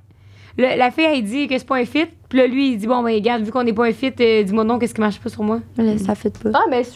Le- 0.58 0.78
la 0.78 0.90
fille, 0.90 1.04
elle 1.04 1.22
dit 1.24 1.48
que 1.48 1.58
c'est 1.58 1.66
pas 1.66 1.76
un 1.76 1.84
fit. 1.84 2.06
Puis 2.28 2.38
là, 2.38 2.46
lui, 2.46 2.72
il 2.72 2.78
dit 2.78 2.86
Bon, 2.86 3.02
ben, 3.02 3.12
regarde, 3.14 3.42
vu 3.42 3.50
qu'on 3.52 3.64
n'est 3.64 3.72
pas 3.74 3.86
un 3.86 3.92
fit, 3.92 4.12
euh, 4.20 4.42
dis-moi 4.42 4.64
donc 4.64 4.80
qu'est-ce 4.80 4.94
qui 4.94 5.00
marche 5.00 5.20
pas 5.20 5.28
sur 5.28 5.42
moi? 5.42 5.60
Ça 5.98 6.14
fait 6.14 6.36
pas. 6.38 6.50
Ah, 6.54 6.64
mais 6.70 6.84
je- 6.84 6.90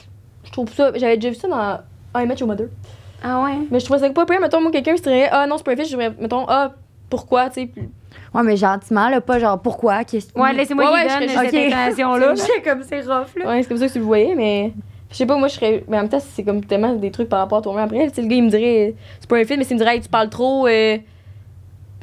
je 0.47 0.53
trouve 0.53 0.73
ça. 0.73 0.93
J'avais 0.95 1.17
déjà 1.17 1.29
vu 1.31 1.35
ça 1.35 1.49
dans 1.49 2.21
I 2.21 2.27
Met 2.27 2.37
Your 2.37 2.49
Mother. 2.49 2.69
Ah 3.23 3.43
ouais? 3.43 3.59
Mais 3.71 3.81
je 3.81 3.85
trouvais 3.85 4.01
ça 4.01 4.09
pas 4.11 4.25
pire. 4.25 4.41
Mettons, 4.41 4.63
moi, 4.63 4.71
quelqu'un 4.71 4.93
qui 4.93 4.99
se 4.99 5.03
dirait, 5.03 5.29
ah 5.31 5.47
non, 5.47 5.59
c'est 5.59 5.65
pas 5.65 5.73
un 5.73 5.77
fit, 5.77 5.85
je 5.85 5.89
dirais, 5.97 6.15
mettons, 6.19 6.47
ah, 6.49 6.73
pourquoi, 7.11 7.49
tu 7.51 7.61
sais. 7.61 7.67
puis- 7.67 7.89
Ouais, 8.35 8.43
mais 8.43 8.57
gentiment, 8.57 9.09
là, 9.09 9.21
pas 9.21 9.39
genre 9.39 9.61
pourquoi, 9.61 10.05
qu'est-ce 10.05 10.29
Ouais, 10.39 10.53
laissez-moi 10.53 10.85
Ouais, 10.93 11.01
qu'il 11.03 11.11
ouais, 11.11 11.19
donne 11.21 11.29
je- 11.29 11.51
cette 11.51 11.55
ok. 11.55 11.73
intention-là. 11.73 12.35
C'est 12.37 12.63
comme 12.63 12.83
c'est 12.83 13.01
rough, 13.01 13.35
là. 13.37 13.49
Ouais, 13.49 13.63
c'est 13.63 13.69
comme 13.69 13.79
ça 13.79 13.87
que 13.89 13.93
tu 13.93 13.99
le 13.99 14.05
voyais, 14.05 14.35
mais. 14.35 14.73
Je 15.11 15.17
sais 15.17 15.27
pas, 15.27 15.37
moi, 15.37 15.49
je 15.49 15.55
serais. 15.55 15.85
Mais 15.89 15.97
en 15.97 16.03
même 16.03 16.09
temps, 16.09 16.21
c'est 16.21 16.45
comme 16.45 16.65
tellement 16.65 16.95
des 16.95 17.11
trucs 17.11 17.29
par 17.29 17.41
rapport 17.41 17.59
à 17.59 17.63
toi-même 17.63 17.85
après. 17.85 18.09
Tu 18.11 18.15
sais, 18.15 18.23
le 18.23 18.29
gars, 18.29 18.37
il 18.37 18.45
me 18.45 18.51
dirait, 18.51 18.95
c'est 19.19 19.29
pas 19.29 19.39
un 19.39 19.45
fit, 19.45 19.57
mais 19.57 19.65
s'il 19.65 19.75
me 19.77 19.81
dirait, 19.83 19.97
hey, 19.97 20.01
tu 20.01 20.09
parles 20.09 20.29
trop. 20.31 20.69
euh, 20.69 20.97
puis 20.99 21.05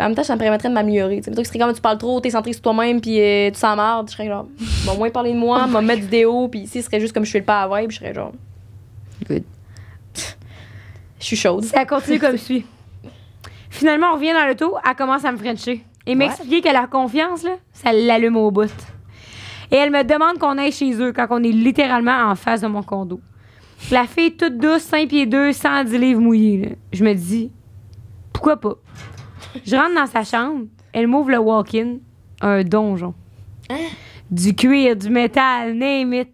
En 0.06 0.10
même 0.10 0.16
temps, 0.16 0.24
ça 0.24 0.36
me 0.36 0.40
permettrait 0.40 0.68
de 0.68 0.74
m'améliorer. 0.74 1.22
Tu 1.22 1.34
serait 1.46 1.58
comme 1.60 1.74
tu 1.74 1.80
parles 1.82 1.98
trop, 1.98 2.20
t'es 2.20 2.30
centré 2.32 2.52
sur 2.52 2.62
toi-même, 2.62 3.00
puis 3.00 3.22
euh, 3.22 3.50
tu 3.50 3.58
s'emmerdes. 3.60 4.10
Je 4.10 4.14
serais 4.16 4.28
genre, 4.28 4.46
m'a 4.86 4.94
moins 4.96 5.10
parler 5.10 5.32
de 5.32 5.38
moi, 5.38 5.66
m'a 5.68 5.80
mettre 5.82 6.02
du 6.02 6.08
déo, 6.08 6.50
puis 6.50 6.60
ici, 6.62 6.82
ce 6.82 6.88
serait 6.88 7.00
juste 7.00 7.14
comme 7.14 7.24
je 7.26 7.32
fais 7.32 7.40
le 7.40 7.46
pas 7.46 7.62
à 7.62 7.80
vibe, 7.82 7.92
je 7.92 7.98
serais 8.00 8.14
genre. 8.14 8.34
Good. 9.30 9.44
Je 11.20 11.26
suis 11.26 11.38
chaude. 11.38 11.64
Ça 11.64 11.86
continue 11.86 12.20
comme 12.20 12.38
suit. 12.38 12.66
Finalement, 13.70 14.08
on 14.12 14.16
revient 14.16 14.34
dans 14.34 14.46
l'auto, 14.46 14.76
elle 14.88 14.96
commence 14.96 15.24
à 15.26 15.32
me 15.32 15.38
frencher. 15.38 15.84
Et 16.08 16.16
m'expliquer 16.16 16.62
qu'elle 16.62 16.76
a 16.78 16.88
confiance, 16.88 17.44
là, 17.44 17.52
ça 17.74 17.92
l'allume 17.94 18.38
au 18.38 18.50
bout. 18.50 18.72
Et 19.72 19.76
elle 19.76 19.92
me 19.92 20.04
demande 20.04 20.38
qu'on 20.40 20.58
aille 20.58 20.72
chez 20.72 20.94
eux 21.02 21.12
quand 21.12 21.28
on 21.30 21.44
est 21.44 21.52
littéralement 21.52 22.30
en 22.32 22.36
face 22.36 22.62
de 22.62 22.68
mon 22.68 22.82
condo. 22.84 23.20
La 23.92 24.06
fille 24.06 24.36
toute 24.36 24.58
douce, 24.58 24.82
5 24.84 25.10
pieds 25.10 25.26
2, 25.26 25.52
110 25.52 25.98
livres 25.98 26.22
mouillés. 26.22 26.58
là. 26.58 26.70
Je 26.94 27.04
me 27.04 27.14
dis, 27.14 27.52
pourquoi 28.34 28.58
pas? 28.58 28.76
Je 29.66 29.76
rentre 29.76 29.94
dans 29.96 30.08
sa 30.08 30.24
chambre, 30.24 30.66
elle 30.94 31.08
m'ouvre 31.08 31.32
le 31.32 31.38
walk-in, 31.40 31.98
un 32.42 32.64
donjon. 32.64 33.14
Du 34.32 34.56
cuir, 34.56 34.96
du 34.96 35.10
métal, 35.10 35.74
name 35.74 36.14
it. 36.14 36.30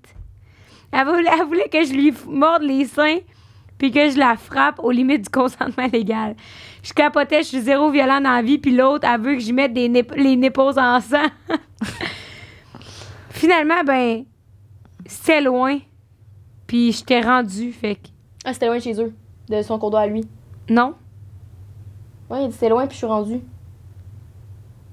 Elle 0.91 1.07
voulait, 1.07 1.29
elle 1.33 1.45
voulait 1.47 1.69
que 1.69 1.83
je 1.83 1.93
lui 1.93 2.11
f- 2.11 2.27
morde 2.27 2.61
les 2.61 2.85
seins 2.85 3.17
puis 3.83 3.91
que 3.91 4.09
je 4.09 4.17
la 4.17 4.37
frappe 4.37 4.79
aux 4.81 4.91
limites 4.91 5.23
du 5.23 5.29
consentement 5.29 5.87
légal. 5.91 6.37
Je 6.81 6.93
capotais, 6.93 7.39
je 7.43 7.49
suis 7.49 7.59
zéro 7.59 7.91
violent 7.91 8.21
dans 8.21 8.31
la 8.31 8.41
vie, 8.41 8.57
puis 8.57 8.73
l'autre, 8.73 9.05
elle 9.05 9.19
veut 9.19 9.33
que 9.33 9.41
je 9.41 9.51
mette 9.51 9.73
des 9.73 9.89
nip- 9.89 10.13
les 10.15 10.37
nipples 10.37 10.61
en 10.77 11.01
sang. 11.01 11.27
Finalement, 13.29 13.83
ben, 13.85 14.23
c'était 15.05 15.41
loin, 15.41 15.79
puis 16.65 16.93
je 16.93 17.03
t'ai 17.03 17.19
rendu, 17.19 17.73
fait 17.73 17.95
que 17.95 18.07
Ah, 18.45 18.53
c'était 18.53 18.67
loin 18.67 18.77
de 18.77 18.81
chez 18.83 19.01
eux, 19.01 19.13
de 19.49 19.61
son 19.61 19.77
condo 19.79 19.97
à 19.97 20.07
lui. 20.07 20.21
non, 20.69 20.95
Ouais, 22.29 22.45
il 22.45 22.49
dit, 22.49 22.55
c'est 22.57 22.69
loin, 22.69 22.83
puis 22.87 22.93
je 22.93 22.97
suis 22.99 23.05
rendue. 23.05 23.41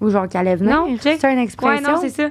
Ou 0.00 0.10
genre 0.10 0.28
qu'elle 0.28 0.40
allait 0.40 0.56
venir. 0.56 0.74
Non, 0.76 0.96
c'est 1.00 1.22
une 1.22 1.36
Ouais, 1.38 1.42
expression. 1.44 1.92
non, 1.92 1.98
c'est 2.00 2.08
ça. 2.10 2.28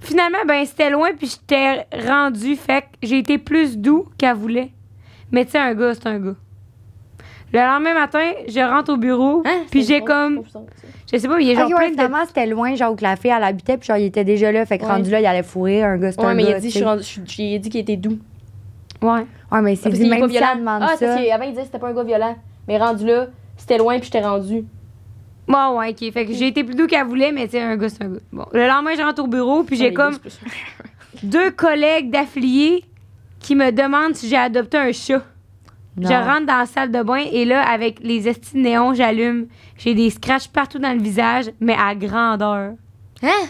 Finalement, 0.00 0.38
ben, 0.48 0.64
c'était 0.64 0.88
loin, 0.88 1.10
puis 1.12 1.26
je 1.26 1.36
t'ai 1.46 1.84
rendu, 2.08 2.56
fait 2.56 2.82
que 2.82 2.86
j'ai 3.02 3.18
été 3.18 3.36
plus 3.36 3.76
doux 3.76 4.08
qu'elle 4.16 4.34
voulait. 4.36 4.70
Mais 5.32 5.44
tu 5.44 5.52
sais, 5.52 5.58
un 5.58 5.74
gars, 5.74 5.94
c'est 5.94 6.06
un 6.06 6.18
gars. 6.18 6.34
Le 7.52 7.60
lendemain 7.60 7.94
matin, 7.94 8.32
je 8.48 8.60
rentre 8.60 8.92
au 8.92 8.96
bureau, 8.96 9.42
Hein? 9.44 9.62
puis 9.70 9.84
C'était 9.84 9.98
j'ai 9.98 10.04
comme, 10.04 10.42
je 11.12 11.16
sais 11.18 11.28
pas, 11.28 11.38
il 11.40 11.46
y 11.46 11.50
a 11.52 11.54
genre 11.54 11.66
Ok, 11.66 11.70
ouais, 11.70 11.76
plein 11.76 11.86
de 11.88 11.92
finalement, 11.92 12.24
c'était 12.26 12.46
loin, 12.46 12.74
genre, 12.74 12.96
que 12.96 13.02
la 13.02 13.14
fille, 13.16 13.30
elle 13.36 13.44
habitait, 13.44 13.76
puis 13.78 13.86
genre, 13.86 13.96
il 13.96 14.06
était 14.06 14.24
déjà 14.24 14.50
là. 14.50 14.66
Fait 14.66 14.78
que 14.78 14.84
Ouais. 14.84 14.90
rendu 14.90 15.10
là, 15.10 15.20
il 15.20 15.26
allait 15.26 15.42
fourrer 15.44 15.82
un 15.82 15.96
gars, 15.96 16.10
c'est 16.12 16.20
Ouais, 16.20 16.26
un 16.26 16.34
mais 16.34 16.42
il 16.42 16.50
gars, 16.50 16.56
a 16.56 16.60
dit, 16.60 16.70
je 16.70 16.84
rendu- 16.84 17.04
il 17.38 17.60
dit 17.60 17.68
qu'il 17.70 17.80
était 17.80 17.96
doux. 17.96 18.18
Ouais. 19.02 19.24
Ouais, 19.52 19.62
mais 19.62 19.76
c'est 19.76 19.90
dit, 19.90 20.04
est 20.04 20.08
même 20.08 20.20
pas 20.20 20.28
si 20.28 20.36
elle 20.36 20.58
demande 20.58 20.82
Ah, 20.82 20.94
c'est 20.98 21.06
ça. 21.06 21.22
qu'avant, 21.22 21.44
il 21.44 21.50
disait 21.50 21.60
que 21.60 21.66
c'était 21.66 21.78
pas 21.78 21.88
un 21.88 21.94
gars 21.94 22.02
violent. 22.02 22.36
Mais 22.66 22.78
rendu 22.78 23.06
là, 23.06 23.26
c'était 23.56 23.78
loin, 23.78 23.98
puis 23.98 24.06
je 24.06 24.10
t'ai 24.12 24.20
rendu. 24.20 24.64
Bon, 25.46 25.78
ouais, 25.78 25.90
ok. 25.90 26.12
Fait 26.12 26.24
que 26.26 26.32
j'ai 26.32 26.48
été 26.48 26.64
plus 26.64 26.74
doux 26.74 26.86
qu'elle 26.86 27.06
voulait, 27.06 27.30
mais 27.30 27.44
tu 27.44 27.52
sais, 27.52 27.60
un 27.60 27.76
gars, 27.76 27.88
c'est 27.90 28.02
un 28.02 28.08
gars. 28.08 28.20
Bon, 28.32 28.46
le 28.52 28.66
lendemain, 28.66 28.92
je 28.96 29.02
rentre 29.02 29.22
au 29.22 29.26
bureau, 29.28 29.62
puis 29.62 29.76
j'ai 29.76 29.92
comme 29.92 30.16
il 31.22 31.28
deux 31.28 31.50
collègues 31.52 32.10
d'affiliés 32.10 32.82
qui 33.44 33.54
me 33.54 33.70
demandent 33.70 34.14
si 34.14 34.28
j'ai 34.28 34.36
adopté 34.38 34.78
un 34.78 34.90
chat. 34.90 35.22
Non. 35.96 36.08
Je 36.08 36.14
rentre 36.14 36.46
dans 36.46 36.58
la 36.58 36.66
salle 36.66 36.90
de 36.90 37.02
bain 37.02 37.22
et 37.30 37.44
là, 37.44 37.62
avec 37.62 37.98
les 38.00 38.26
estis 38.26 38.54
de 38.54 38.60
néon, 38.62 38.94
j'allume. 38.94 39.46
J'ai 39.76 39.94
des 39.94 40.08
scratchs 40.08 40.48
partout 40.48 40.78
dans 40.78 40.92
le 40.96 41.00
visage, 41.02 41.50
mais 41.60 41.76
à 41.78 41.94
grandeur. 41.94 42.72
Hein? 43.22 43.46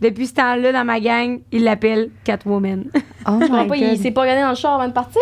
Depuis 0.00 0.26
ce 0.26 0.34
temps-là, 0.34 0.72
dans 0.72 0.84
ma 0.84 1.00
gang, 1.00 1.40
ils 1.50 1.64
l'appellent 1.64 2.10
Catwoman. 2.24 2.84
Oh 2.94 3.00
Je 3.40 3.46
comprends 3.46 3.62
my 3.62 3.68
pas, 3.68 3.76
il 3.76 3.98
s'est 3.98 4.10
pas 4.10 4.20
regardé 4.20 4.42
dans 4.42 4.50
le 4.50 4.54
char 4.54 4.74
avant 4.74 4.88
de 4.88 4.92
partir. 4.92 5.20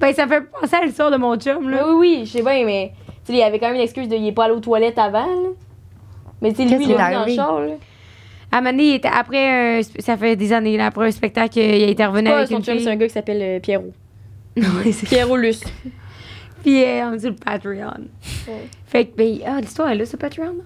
ben, 0.00 0.14
ça 0.14 0.26
fait 0.26 0.40
penser 0.40 0.76
à 0.76 0.84
l'histoire 0.84 1.10
de 1.10 1.18
mon 1.18 1.36
chum, 1.36 1.58
Oui, 1.66 1.72
là. 1.72 1.86
oui, 1.88 1.94
oui, 1.98 2.22
je 2.24 2.32
sais 2.32 2.42
bien, 2.42 2.64
mais 2.64 2.92
tu 3.24 3.26
sais, 3.26 3.32
il 3.34 3.38
y 3.38 3.42
avait 3.42 3.58
quand 3.58 3.66
même 3.66 3.76
une 3.76 3.82
excuse 3.82 4.08
de 4.08 4.16
il 4.16 4.26
est 4.26 4.32
pas 4.32 4.44
allé 4.44 4.54
aux 4.54 4.60
toilettes 4.60 4.98
avant. 4.98 5.26
Là. 5.26 5.48
Mais 6.40 6.52
tu 6.54 6.64
lui, 6.64 6.84
il 6.84 6.90
est 6.90 6.96
dans 6.96 7.24
le 7.26 7.34
char. 7.34 7.60
Là. 7.60 7.74
À 8.56 8.72
était 8.94 9.08
après 9.12 9.78
un 9.78 9.82
ça 9.82 10.16
fait 10.16 10.34
des 10.36 10.52
années, 10.52 10.76
là, 10.76 10.86
après 10.86 11.08
un 11.08 11.10
spectacle, 11.10 11.58
il 11.58 11.90
revenu 12.06 12.30
Pas 12.30 12.36
avec 12.38 12.48
son 12.48 12.56
une 12.56 12.64
chum, 12.64 12.78
c'est 12.78 12.88
un 12.88 12.96
gars 12.96 13.06
qui 13.06 13.12
s'appelle 13.12 13.42
euh, 13.42 13.60
Pierrot. 13.60 13.92
Ouais, 14.56 14.92
c'est- 14.92 15.06
Pierrot 15.06 15.36
Luce. 15.36 15.62
Euh, 16.66 17.10
on 17.12 17.16
dit 17.16 17.26
le 17.26 17.34
Patreon. 17.34 18.08
Ouais. 18.48 18.66
Fait 18.86 19.04
que, 19.04 19.16
ben, 19.16 19.38
ah, 19.46 19.60
l'histoire 19.60 19.90
est 19.90 19.94
là, 19.94 20.06
ce 20.06 20.16
Patreon? 20.16 20.56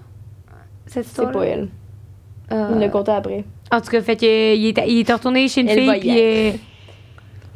Cette 0.87 1.04
C'est 1.04 1.11
histoire 1.11 1.32
pas 1.32 1.44
elle. 1.44 1.68
Euh, 2.52 2.68
Il 2.70 2.76
me 2.76 2.80
l'a 2.80 2.88
compté 2.88 3.11
après. 3.11 3.44
En 3.70 3.80
tout 3.80 3.90
cas, 3.90 4.00
fait 4.00 4.16
que, 4.16 4.54
il, 4.56 4.66
était 4.68 5.12
retourné 5.12 5.49
chez 5.49 5.61
une 5.61 5.68
Elle 5.68 5.78
fille, 5.80 6.00
puis 6.00 6.20
euh, 6.20 6.52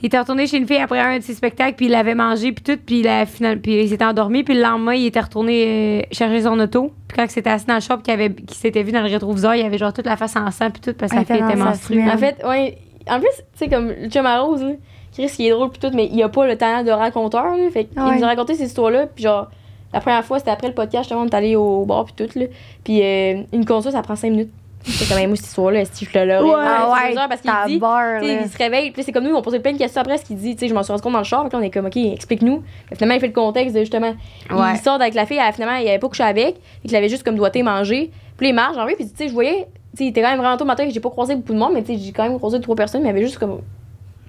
il 0.04 0.08
était 0.08 0.18
retourné 0.18 0.46
chez 0.46 0.58
une 0.58 0.66
fille 0.66 0.76
après 0.76 1.00
un 1.00 1.16
de 1.18 1.22
ses 1.22 1.32
spectacles, 1.32 1.76
puis 1.76 1.86
il 1.86 1.94
avait 1.94 2.14
mangé, 2.14 2.52
puis 2.52 2.62
tout, 2.62 2.78
puis 2.84 3.00
il, 3.00 3.08
a 3.08 3.24
final, 3.24 3.58
puis 3.58 3.80
il 3.84 3.88
s'était 3.88 4.04
endormi, 4.04 4.44
puis 4.44 4.52
le 4.54 4.60
lendemain, 4.60 4.92
il 4.92 5.06
était 5.06 5.18
retourné 5.20 5.64
euh, 5.66 6.02
chercher 6.12 6.42
son 6.42 6.60
auto. 6.60 6.92
Puis 7.08 7.16
quand 7.16 7.24
il 7.24 7.30
s'était 7.30 7.48
assis 7.48 7.64
dans 7.64 7.76
le 7.76 7.80
shop, 7.80 7.96
qu'il 8.04 8.12
avait- 8.12 8.34
qu'il 8.34 8.54
s'était 8.56 8.82
vu 8.82 8.92
dans 8.92 9.00
le 9.00 9.08
rétroviseur, 9.08 9.54
il 9.54 9.64
avait 9.64 9.78
genre 9.78 9.94
toute 9.94 10.04
la 10.04 10.18
face 10.18 10.36
en 10.36 10.50
sang, 10.50 10.70
puis 10.70 10.82
tout, 10.82 10.92
parce 10.92 11.10
que 11.10 11.18
sa 11.18 11.24
fille 11.24 11.42
était 11.42 11.56
menstruée. 11.56 12.02
En 12.04 12.18
fait, 12.18 12.36
ouais, 12.46 12.76
en 13.08 13.18
plus, 13.18 13.28
tu 13.30 13.44
sais, 13.54 13.68
comme 13.68 13.88
le 13.98 14.10
chum 14.10 14.26
à 14.26 14.40
Rose, 14.40 14.62
là, 14.62 14.72
Chris, 15.14 15.30
il 15.38 15.46
est 15.46 15.50
drôle 15.50 15.70
pis 15.70 15.78
tout, 15.78 15.90
mais 15.94 16.10
il 16.12 16.22
a 16.22 16.28
pas 16.28 16.46
le 16.46 16.56
talent 16.58 16.84
de 16.84 16.90
raconteur, 16.90 17.56
là. 17.56 17.70
Fait 17.72 17.84
qu'il 17.86 17.98
Ouais. 18.02 18.16
nous 18.18 18.24
a 18.24 18.26
raconté 18.26 18.54
ces 18.54 18.64
histoires-là, 18.66 19.06
puis 19.06 19.24
genre, 19.24 19.48
la 19.94 20.00
première 20.00 20.24
fois, 20.24 20.38
c'était 20.38 20.50
après 20.50 20.66
le 20.68 20.74
podcast, 20.74 21.04
justement, 21.04 21.22
on 21.22 21.26
est 21.26 21.34
allé 21.34 21.56
au 21.56 21.86
bar 21.86 22.04
pis 22.04 22.12
tout, 22.14 22.38
là. 22.38 22.46
Puis 22.84 23.00
euh, 23.02 23.42
une 23.54 23.64
console, 23.64 23.92
ça 23.92 24.02
prend 24.02 24.16
5 24.16 24.28
minutes. 24.30 24.50
C'est 24.86 25.08
quand 25.08 25.16
même, 25.16 25.28
moi, 25.30 25.36
cette 25.36 25.46
histoire-là, 25.46 25.84
si 25.86 26.04
je 26.04 26.18
l'aurais? 26.18 26.40
Ouais. 26.40 26.54
Ah 26.66 26.92
ouais, 26.92 27.14
parce 27.28 27.40
qu'il 27.40 27.50
dit. 27.66 27.78
barre, 27.78 28.22
il 28.22 28.48
se 28.48 28.58
réveille, 28.58 28.90
puis 28.90 29.02
c'est 29.02 29.12
comme 29.12 29.24
nous, 29.24 29.34
on 29.34 29.40
posait 29.42 29.58
plein 29.60 29.72
de 29.72 29.78
questions 29.78 30.00
après, 30.02 30.18
ce 30.18 30.24
qu'il 30.24 30.36
dit, 30.36 30.54
tu 30.54 30.60
sais, 30.60 30.68
je 30.68 30.74
m'en 30.74 30.82
suis 30.82 30.90
rendu 30.92 31.02
compte 31.02 31.14
dans 31.14 31.18
le 31.20 31.24
char, 31.24 31.42
fait 31.44 31.52
là, 31.52 31.58
on 31.58 31.62
est 31.62 31.70
comme, 31.70 31.86
ok, 31.86 31.96
explique-nous. 31.96 32.62
Puis 32.86 32.96
Finalement, 32.96 33.14
il 33.14 33.20
fait 33.20 33.28
le 33.28 33.32
contexte 33.32 33.74
de 33.74 33.80
justement, 33.80 34.14
Ouais. 34.50 34.72
il 34.74 34.78
sort 34.78 34.94
avec 35.00 35.14
la 35.14 35.24
fille, 35.26 35.38
elle, 35.44 35.52
finalement, 35.54 35.76
il 35.76 35.88
avait 35.88 35.98
pas 35.98 36.08
couché 36.08 36.22
avec, 36.22 36.56
et 36.84 36.88
qu'il 36.88 36.96
avait 36.96 37.08
juste 37.08 37.22
comme 37.22 37.36
doigté 37.36 37.62
manger. 37.62 38.10
Puis 38.36 38.48
il 38.48 38.54
marche, 38.54 38.74
genre, 38.76 38.86
oui, 38.86 38.94
puis 38.96 39.08
tu 39.08 39.16
sais, 39.16 39.28
je 39.28 39.32
voyais, 39.32 39.66
tu 39.92 39.98
sais, 39.98 40.04
il 40.04 40.08
était 40.08 40.20
quand 40.20 40.30
même 40.30 40.38
vraiment 40.38 40.56
tôt 40.56 40.64
le 40.64 40.68
matin, 40.68 40.86
j'ai 40.90 41.00
pas 41.00 41.10
croisé 41.10 41.34
beaucoup 41.34 41.54
de 41.54 41.58
monde, 41.58 41.72
mais 41.72 41.82
tu 41.82 41.94
sais, 41.94 41.98
j'ai 42.04 42.12
quand 42.12 42.24
même 42.28 42.36
croisé 42.36 42.60
trois 42.60 42.76
personnes, 42.76 43.02
mais 43.02 43.08
il 43.08 43.12
avait 43.12 43.22
juste 43.22 43.38
comme, 43.38 43.58
tu 43.58 43.64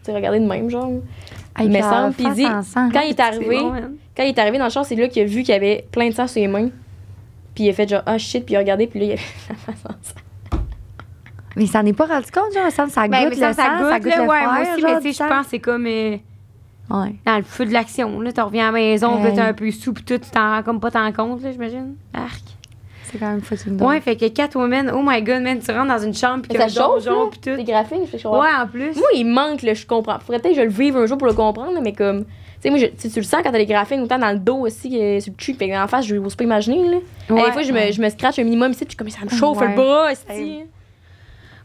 sais, 0.04 0.14
regardé 0.14 0.40
de 0.40 0.46
même, 0.48 0.70
genre. 0.70 0.90
Mais 1.60 1.68
puis 1.70 1.82
semble, 1.82 2.14
puis 2.14 2.26
il 2.28 2.34
dit-. 2.34 2.46
Quand 2.94 3.02
il 3.02 3.10
est 3.10 3.20
arrivé, 3.20 3.62
man. 3.64 3.94
quand 4.16 4.24
il 4.24 4.30
est 4.30 4.40
arrivé 4.40 4.58
dans 4.58 4.66
le 4.66 4.70
char, 4.70 4.86
c'est 4.86 4.96
là 4.96 5.08
qu'il 5.08 5.22
a 5.22 5.26
vu 5.26 5.42
qu'il 5.44 5.54
y 5.54 5.58
avait 5.58 5.86
plein 5.92 6.10
de 6.10 6.14
sang 6.14 6.28
sur 6.28 6.42
les 6.42 6.48
mains. 6.48 6.70
Puis 7.54 7.64
il 7.64 7.70
a 7.70 7.74
fait 7.74 7.88
genre, 7.90 8.02
ah 8.06 8.18
shit, 8.18 8.46
puis 8.46 8.54
il 8.54 8.58
a 8.58 8.60
regardé, 8.60 8.88
puis 8.88 9.00
là, 9.00 9.06
il 9.06 9.12
avait 9.14 9.22
la 9.50 9.56
face 9.56 9.86
en 9.86 9.90
sang. 10.04 10.16
Mais 11.56 11.64
il 11.64 11.68
s'en 11.68 11.86
est 11.86 11.94
pas 11.94 12.06
rendu 12.06 12.32
compte, 12.32 12.54
genre, 12.54 12.70
ça, 12.72 12.88
ça 12.90 13.08
Ben, 13.08 13.22
goûte 13.24 13.30
mais 13.30 13.36
ça, 13.36 13.50
le 13.50 13.54
ça 13.56 13.64
sang, 13.66 13.78
goûte, 13.78 13.90
ça 13.90 14.00
goûte 14.00 14.10
là, 14.12 14.16
le 14.24 14.30
ouais, 14.30 14.44
moi 14.44 14.54
aussi, 14.62 14.82
genre, 14.82 14.90
mais 14.96 15.02
tu 15.02 15.08
du 15.08 15.14
sais, 15.14 15.24
je 15.24 15.30
pense 15.30 15.44
que 15.46 15.50
c'est 15.52 15.60
comme 15.60 15.86
euh, 15.88 16.18
Ouais. 16.90 17.16
dans 17.26 17.38
le 17.38 17.44
feu 17.44 17.66
de 17.66 17.72
l'action, 17.74 18.20
là. 18.20 18.32
Tu 18.32 18.42
reviens 18.42 18.64
à 18.64 18.72
la 18.72 18.72
maison, 18.74 19.16
puis 19.16 19.24
là, 19.24 19.32
t'es 19.32 19.42
Hey. 19.42 19.48
un 19.48 19.54
peu 19.54 19.72
sous, 19.72 19.94
puis 19.94 20.04
tout, 20.04 20.18
tu 20.18 20.30
t'en 20.30 20.56
rends 20.56 20.64
comme 20.64 20.80
pas 20.80 20.92
tant 20.92 21.12
compte, 21.12 21.42
là, 21.42 21.52
j'imagine. 21.52 21.96
Arc. 22.14 22.42
C'est 23.04 23.18
quand 23.20 23.30
même 23.30 23.42
fucking 23.42 23.78
drôle. 23.78 23.90
Ouais, 23.90 24.02
fait 24.02 24.16
que 24.18 24.28
Catwoman, 24.28 24.92
oh 24.94 25.02
my 25.06 25.22
god, 25.22 25.42
man, 25.44 25.60
tu 25.60 25.72
rentres 25.72 25.88
dans 25.88 26.00
une 26.04 26.14
chambre, 26.14 26.44
y 26.52 26.58
ça 26.58 26.68
chauffe, 26.68 27.06
puis 27.32 27.40
tout. 27.40 27.56
les 27.58 27.64
graphiques, 27.64 28.00
je 28.02 28.10
fais 28.10 28.18
genre, 28.20 28.38
Ouais, 28.40 28.48
en 28.62 28.68
plus. 28.68 28.96
Moi, 28.98 29.08
il 29.16 29.26
manque, 29.26 29.62
là, 29.62 29.74
je 29.74 29.86
comprends. 29.86 30.20
Faudrait 30.20 30.40
peut-être 30.40 30.56
que 30.56 30.60
je 30.62 30.66
le 30.66 30.72
vive 30.72 30.98
un 30.98 31.06
jour 31.06 31.18
pour 31.18 31.28
le 31.28 31.34
comprendre, 31.34 31.80
mais 31.82 31.94
comme. 31.94 32.26
Tu 32.26 32.32
sais, 32.62 32.70
moi, 32.72 32.80
je- 32.80 32.88
tu 32.88 32.94
sais, 32.98 33.10
tu 33.10 33.20
le 33.20 33.26
sens 33.26 33.42
quand 33.44 33.52
t'as 33.52 33.58
les 33.60 33.66
graphiques, 33.68 34.00
autant 34.02 34.18
dans 34.18 34.32
le 34.32 34.40
dos 34.40 34.58
aussi 34.66 34.90
que 34.90 35.20
sur 35.20 35.32
le 35.32 35.38
cul, 35.38 35.54
fait 35.54 35.70
que 35.70 35.82
en 35.82 35.88
face, 35.88 36.06
je 36.08 36.16
n'ose 36.16 36.36
pas 36.36 36.44
imaginer, 36.46 36.88
là. 36.90 36.98
Ouais. 37.30 37.46
des 37.46 37.52
fois, 37.52 37.62
je 37.62 37.72
me, 37.72 37.92
je 37.92 38.02
me 38.02 38.10
scratch 38.10 38.40
un 38.40 38.44
minimum 38.44 38.72
ici, 38.72 38.86
puis 38.86 38.96
comme, 38.96 39.10
ça 39.10 39.20
me 39.24 39.30
chauffe 39.30 39.60
Ouais. 39.60 39.68
le 39.70 39.76
bras, 39.76 40.12
esti. 40.12 40.64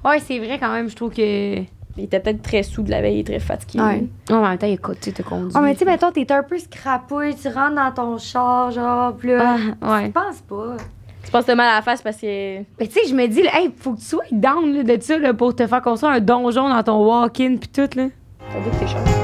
Ouais, 0.05 0.19
c'est 0.21 0.39
vrai 0.39 0.59
quand 0.59 0.73
même, 0.73 0.89
je 0.89 0.97
trouve 0.97 1.13
que. 1.13 1.59
Il 1.97 2.05
était 2.05 2.21
peut-être 2.21 2.41
très 2.41 2.63
sous 2.63 2.83
de 2.83 2.91
la 2.91 3.03
veille, 3.03 3.25
très 3.25 3.41
fatigué. 3.41 3.83
Ouais. 3.83 4.07
Ouais, 4.31 4.37
en 4.37 4.49
même 4.49 4.59
temps, 4.59 4.67
il 4.67 4.75
écoute, 4.75 4.99
tu 5.01 5.11
sais, 5.11 5.23
te 5.23 5.23
conduit. 5.23 5.53
Oh, 5.55 5.61
mais 5.61 5.73
tu 5.73 5.81
sais, 5.81 5.85
mettons, 5.85 6.11
t'es 6.13 6.31
un 6.33 6.43
peu 6.43 6.59
scrapouille, 6.59 7.35
tu 7.35 7.49
rentres 7.49 7.75
dans 7.75 7.93
ton 7.93 8.17
char, 8.17 8.71
genre, 8.71 9.15
pis 9.17 9.27
là. 9.27 9.57
Ah, 9.83 9.95
ouais. 9.95 10.07
Je 10.07 10.11
pense 10.13 10.41
pas. 10.49 10.77
Tu 11.25 11.31
passes 11.31 11.49
mal 11.49 11.61
à 11.61 11.75
la 11.77 11.83
face 11.83 12.01
parce 12.01 12.17
que. 12.17 12.59
Mais 12.61 12.87
tu 12.87 12.93
sais, 12.93 13.09
je 13.09 13.15
me 13.15 13.27
dis, 13.27 13.43
là, 13.43 13.51
hey, 13.61 13.71
faut 13.77 13.93
que 13.93 13.99
tu 13.99 14.07
sois 14.07 14.25
down 14.31 14.73
là, 14.73 14.83
de 14.85 15.03
ça 15.03 15.19
là, 15.19 15.35
pour 15.35 15.55
te 15.55 15.67
faire 15.67 15.83
construire 15.83 16.15
un 16.15 16.21
donjon 16.21 16.69
dans 16.69 16.83
ton 16.83 17.05
walk-in, 17.05 17.57
puis 17.57 17.69
tout, 17.69 17.89
là. 17.97 18.07
Ça 18.53 18.61
doit 18.61 18.73
que 18.73 18.85
t'es. 18.85 19.20